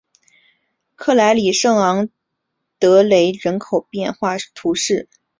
[0.95, 2.09] 克莱里圣昂
[2.79, 5.07] 德雷人口变化图示